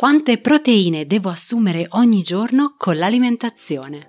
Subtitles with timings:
[0.00, 4.08] Quante proteine devo assumere ogni giorno con l'alimentazione?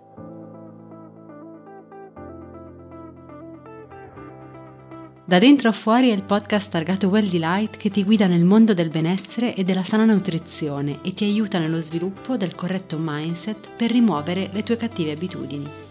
[5.26, 8.74] Da dentro a fuori è il podcast targato Well Delight che ti guida nel mondo
[8.74, 13.92] del benessere e della sana nutrizione e ti aiuta nello sviluppo del corretto mindset per
[13.92, 15.91] rimuovere le tue cattive abitudini.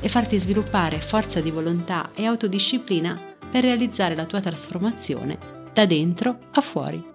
[0.00, 6.48] e farti sviluppare forza di volontà e autodisciplina per realizzare la tua trasformazione da dentro
[6.52, 7.14] a fuori.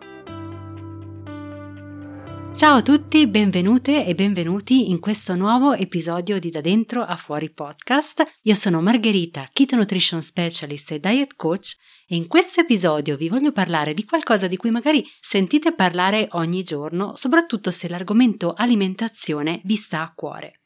[2.54, 7.50] Ciao a tutti, benvenute e benvenuti in questo nuovo episodio di Da Dentro a Fuori
[7.50, 8.24] podcast.
[8.44, 13.52] Io sono Margherita, Keto Nutrition Specialist e Diet Coach e in questo episodio vi voglio
[13.52, 19.76] parlare di qualcosa di cui magari sentite parlare ogni giorno, soprattutto se l'argomento alimentazione vi
[19.76, 20.60] sta a cuore.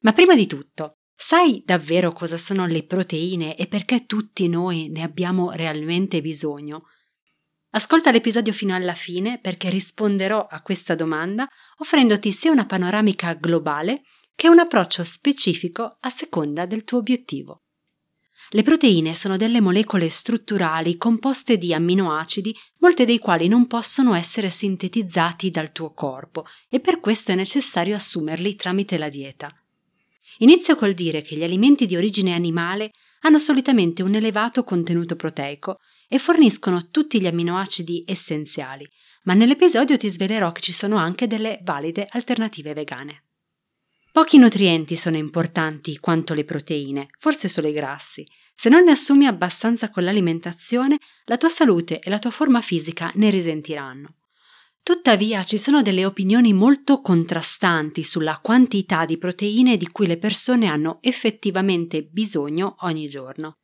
[0.00, 5.02] Ma prima di tutto, Sai davvero cosa sono le proteine e perché tutti noi ne
[5.02, 6.84] abbiamo realmente bisogno?
[7.70, 14.02] Ascolta l'episodio fino alla fine perché risponderò a questa domanda offrendoti sia una panoramica globale
[14.34, 17.62] che un approccio specifico a seconda del tuo obiettivo.
[18.50, 24.50] Le proteine sono delle molecole strutturali composte di amminoacidi, molte dei quali non possono essere
[24.50, 29.48] sintetizzati dal tuo corpo e per questo è necessario assumerli tramite la dieta.
[30.38, 35.78] Inizio col dire che gli alimenti di origine animale hanno solitamente un elevato contenuto proteico
[36.08, 38.86] e forniscono tutti gli amminoacidi essenziali,
[39.24, 43.24] ma nell'episodio ti svelerò che ci sono anche delle valide alternative vegane.
[44.12, 48.26] Pochi nutrienti sono importanti quanto le proteine, forse solo i grassi.
[48.54, 53.10] Se non ne assumi abbastanza con l'alimentazione, la tua salute e la tua forma fisica
[53.14, 54.16] ne risentiranno.
[54.84, 60.66] Tuttavia ci sono delle opinioni molto contrastanti sulla quantità di proteine di cui le persone
[60.66, 63.58] hanno effettivamente bisogno ogni giorno.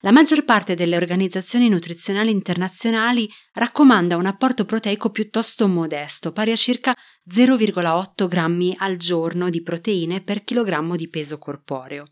[0.00, 6.56] La maggior parte delle organizzazioni nutrizionali internazionali raccomanda un apporto proteico piuttosto modesto, pari a
[6.56, 6.94] circa
[7.28, 12.04] 0,8 grammi al giorno di proteine per chilogrammo di peso corporeo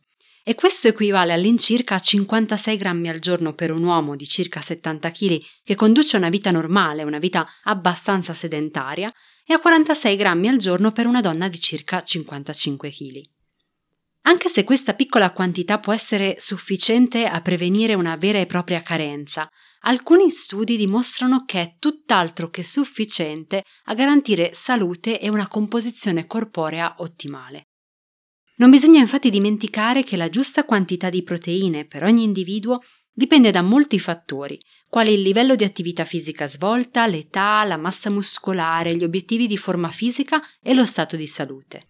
[0.46, 5.10] e questo equivale all'incirca a 56 grammi al giorno per un uomo di circa 70
[5.10, 9.10] kg che conduce una vita normale, una vita abbastanza sedentaria,
[9.46, 13.20] e a 46 grammi al giorno per una donna di circa 55 kg.
[14.26, 19.48] Anche se questa piccola quantità può essere sufficiente a prevenire una vera e propria carenza,
[19.80, 26.96] alcuni studi dimostrano che è tutt'altro che sufficiente a garantire salute e una composizione corporea
[26.98, 27.68] ottimale.
[28.56, 32.80] Non bisogna infatti dimenticare che la giusta quantità di proteine per ogni individuo
[33.12, 38.94] dipende da molti fattori, quali il livello di attività fisica svolta, l'età, la massa muscolare,
[38.94, 41.88] gli obiettivi di forma fisica e lo stato di salute.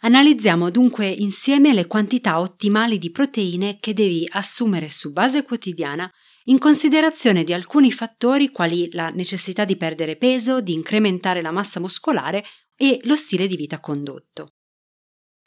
[0.00, 6.10] Analizziamo dunque insieme le quantità ottimali di proteine che devi assumere su base quotidiana
[6.44, 11.80] in considerazione di alcuni fattori quali la necessità di perdere peso, di incrementare la massa
[11.80, 12.44] muscolare
[12.76, 14.57] e lo stile di vita condotto.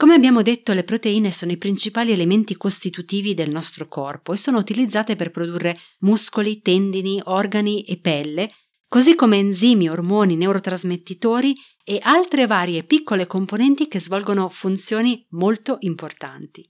[0.01, 4.57] Come abbiamo detto, le proteine sono i principali elementi costitutivi del nostro corpo e sono
[4.57, 8.50] utilizzate per produrre muscoli, tendini, organi e pelle,
[8.88, 11.53] così come enzimi, ormoni, neurotrasmettitori
[11.84, 16.68] e altre varie piccole componenti che svolgono funzioni molto importanti.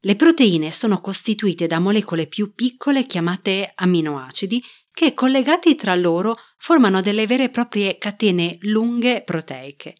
[0.00, 7.00] Le proteine sono costituite da molecole più piccole chiamate amminoacidi che collegati tra loro formano
[7.00, 9.94] delle vere e proprie catene lunghe proteiche.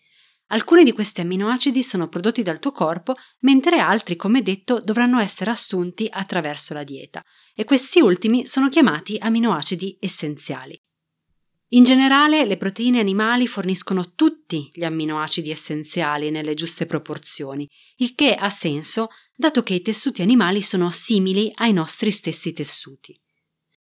[0.52, 5.50] Alcuni di questi amminoacidi sono prodotti dal tuo corpo, mentre altri, come detto, dovranno essere
[5.50, 7.24] assunti attraverso la dieta,
[7.54, 10.80] e questi ultimi sono chiamati amminoacidi essenziali.
[11.72, 17.68] In generale, le proteine animali forniscono tutti gli amminoacidi essenziali nelle giuste proporzioni,
[17.98, 19.06] il che ha senso
[19.36, 23.16] dato che i tessuti animali sono simili ai nostri stessi tessuti.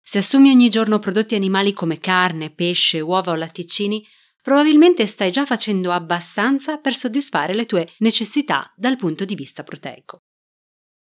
[0.00, 4.06] Se assumi ogni giorno prodotti animali come carne, pesce, uova o latticini,
[4.44, 10.24] probabilmente stai già facendo abbastanza per soddisfare le tue necessità dal punto di vista proteico.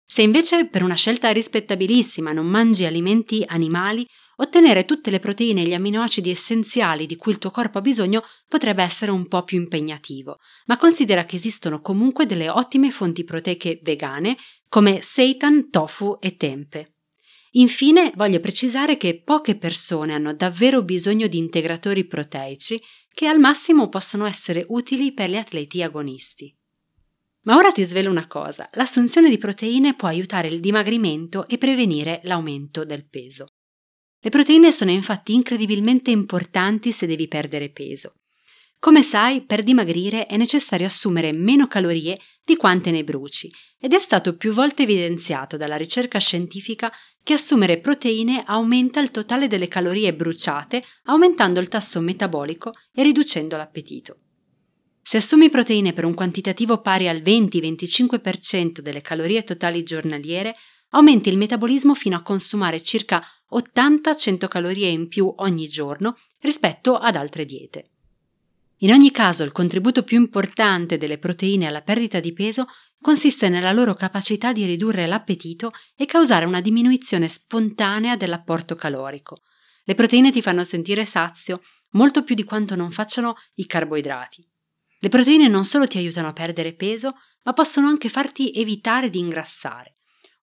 [0.06, 4.06] Se invece per una scelta rispettabilissima non mangi alimenti animali,
[4.36, 8.24] ottenere tutte le proteine e gli amminoacidi essenziali di cui il tuo corpo ha bisogno
[8.48, 13.80] potrebbe essere un po' più impegnativo, ma considera che esistono comunque delle ottime fonti proteiche
[13.82, 14.38] vegane
[14.70, 16.98] come seitan, tofu e tempe.
[17.56, 22.82] Infine voglio precisare che poche persone hanno davvero bisogno di integratori proteici
[23.14, 26.56] che al massimo possono essere utili per gli atleti agonisti.
[27.44, 32.22] Ma ora ti svelo una cosa, l'assunzione di proteine può aiutare il dimagrimento e prevenire
[32.24, 33.54] l'aumento del peso.
[34.20, 38.21] Le proteine sono infatti incredibilmente importanti se devi perdere peso.
[38.82, 43.48] Come sai, per dimagrire è necessario assumere meno calorie di quante ne bruci
[43.78, 46.92] ed è stato più volte evidenziato dalla ricerca scientifica
[47.22, 53.56] che assumere proteine aumenta il totale delle calorie bruciate, aumentando il tasso metabolico e riducendo
[53.56, 54.18] l'appetito.
[55.04, 60.56] Se assumi proteine per un quantitativo pari al 20-25% delle calorie totali giornaliere,
[60.90, 63.24] aumenti il metabolismo fino a consumare circa
[63.54, 67.91] 80-100 calorie in più ogni giorno rispetto ad altre diete.
[68.84, 72.66] In ogni caso, il contributo più importante delle proteine alla perdita di peso
[73.00, 79.44] consiste nella loro capacità di ridurre l'appetito e causare una diminuzione spontanea dell'apporto calorico.
[79.84, 81.62] Le proteine ti fanno sentire sazio
[81.92, 84.48] molto più di quanto non facciano i carboidrati.
[85.00, 87.14] Le proteine non solo ti aiutano a perdere peso,
[87.44, 89.94] ma possono anche farti evitare di ingrassare.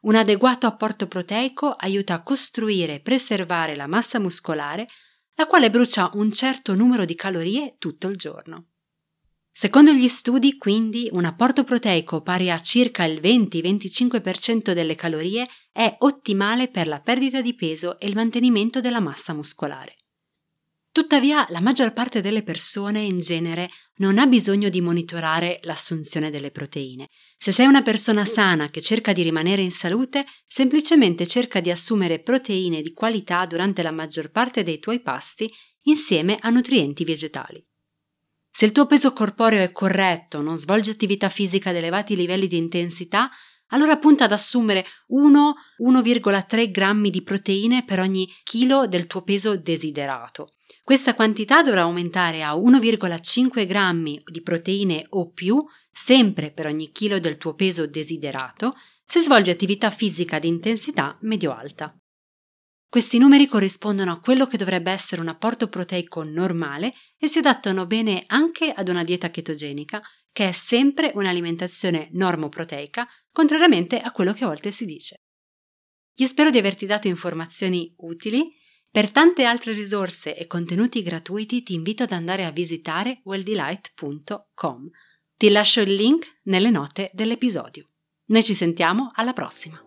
[0.00, 4.86] Un adeguato apporto proteico aiuta a costruire e preservare la massa muscolare
[5.38, 8.70] la quale brucia un certo numero di calorie tutto il giorno.
[9.52, 15.94] Secondo gli studi, quindi, un apporto proteico pari a circa il 20-25% delle calorie è
[16.00, 19.94] ottimale per la perdita di peso e il mantenimento della massa muscolare.
[20.98, 26.50] Tuttavia, la maggior parte delle persone in genere non ha bisogno di monitorare l'assunzione delle
[26.50, 27.06] proteine.
[27.36, 32.20] Se sei una persona sana che cerca di rimanere in salute, semplicemente cerca di assumere
[32.20, 35.48] proteine di qualità durante la maggior parte dei tuoi pasti
[35.82, 37.64] insieme a nutrienti vegetali.
[38.50, 42.56] Se il tuo peso corporeo è corretto, non svolge attività fisica ad elevati livelli di
[42.56, 43.30] intensità,
[43.68, 50.52] allora punta ad assumere 1-1,3 grammi di proteine per ogni chilo del tuo peso desiderato.
[50.82, 55.62] Questa quantità dovrà aumentare a 1,5 grammi di proteine o più,
[55.92, 58.74] sempre per ogni chilo del tuo peso desiderato,
[59.04, 61.94] se svolgi attività fisica di intensità medio-alta.
[62.90, 67.84] Questi numeri corrispondono a quello che dovrebbe essere un apporto proteico normale e si adattano
[67.84, 70.00] bene anche ad una dieta chetogenica,
[70.32, 75.22] che è sempre un'alimentazione normoproteica, contrariamente a quello che a volte si dice.
[76.16, 78.52] Io spero di averti dato informazioni utili
[78.90, 84.90] per tante altre risorse e contenuti gratuiti ti invito ad andare a visitare welldelight.com.
[85.36, 87.84] Ti lascio il link nelle note dell'episodio.
[88.26, 89.80] Noi ci sentiamo alla prossima.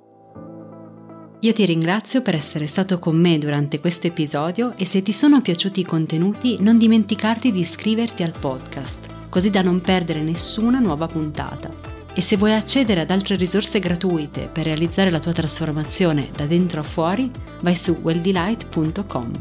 [1.44, 5.41] Io ti ringrazio per essere stato con me durante questo episodio e se ti sono
[5.41, 11.07] piaciuti i contenuti non dimenticarti di iscriverti al podcast, così da non perdere nessuna nuova
[11.07, 11.72] puntata.
[12.13, 16.81] E se vuoi accedere ad altre risorse gratuite per realizzare la tua trasformazione da dentro
[16.81, 17.31] a fuori,
[17.62, 19.31] vai su welldelight.com.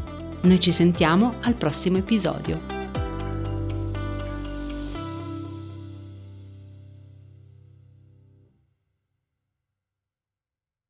[0.43, 2.80] Noi ci sentiamo al prossimo episodio.